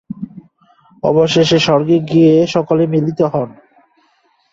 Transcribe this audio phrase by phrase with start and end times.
[1.03, 3.49] অবশেষে স্বর্গে গিয়ে সকলে মিলিত হন।